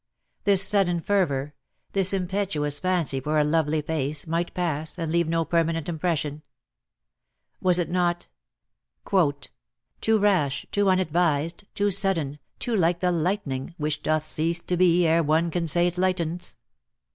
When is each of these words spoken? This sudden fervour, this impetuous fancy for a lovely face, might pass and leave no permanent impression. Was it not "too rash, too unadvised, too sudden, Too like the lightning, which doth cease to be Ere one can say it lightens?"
This 0.45 0.63
sudden 0.67 0.99
fervour, 0.99 1.53
this 1.91 2.11
impetuous 2.11 2.79
fancy 2.79 3.19
for 3.19 3.37
a 3.37 3.43
lovely 3.43 3.83
face, 3.83 4.25
might 4.25 4.51
pass 4.55 4.97
and 4.97 5.11
leave 5.11 5.27
no 5.27 5.45
permanent 5.45 5.87
impression. 5.87 6.41
Was 7.61 7.77
it 7.77 7.87
not 7.87 8.27
"too 10.01 10.17
rash, 10.17 10.65
too 10.71 10.89
unadvised, 10.89 11.65
too 11.75 11.91
sudden, 11.91 12.39
Too 12.57 12.75
like 12.75 12.99
the 12.99 13.11
lightning, 13.11 13.75
which 13.77 14.01
doth 14.01 14.23
cease 14.25 14.63
to 14.63 14.75
be 14.75 15.05
Ere 15.05 15.21
one 15.21 15.51
can 15.51 15.67
say 15.67 15.85
it 15.85 15.99
lightens?" 15.99 16.57